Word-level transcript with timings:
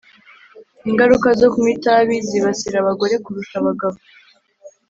Ingaruka 0.89 1.27
zo 1.39 1.47
kunywa 1.53 1.71
itabi 1.77 2.15
zibasira 2.27 2.77
abagore 2.79 3.13
kurusha 3.23 3.55
abagabo 3.61 3.97